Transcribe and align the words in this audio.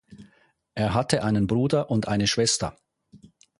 Er 0.73 0.95
hatte 0.95 1.21
einen 1.23 1.45
Bruder 1.45 1.91
und 1.91 2.07
eine 2.07 2.25
Schwester. 2.25 2.75